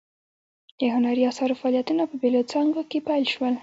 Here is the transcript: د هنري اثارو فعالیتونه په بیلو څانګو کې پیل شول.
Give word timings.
د 0.79 0.81
هنري 0.95 1.23
اثارو 1.31 1.59
فعالیتونه 1.61 2.03
په 2.09 2.15
بیلو 2.21 2.41
څانګو 2.51 2.81
کې 2.89 2.99
پیل 3.07 3.23
شول. 3.33 3.53